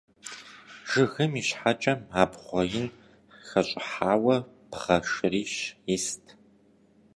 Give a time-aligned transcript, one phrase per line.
[0.89, 2.87] Жыгым и щхьэкӏэм абгъуэ ин
[3.47, 4.35] хэщӏыхьауэ
[4.69, 5.55] бгъэ шырищ
[5.95, 6.23] ист.